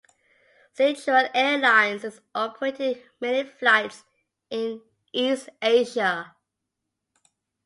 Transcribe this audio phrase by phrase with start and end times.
[0.75, 4.03] Sichuan Airlines is operating mainly flights
[4.49, 4.81] in
[5.13, 6.35] East Asia.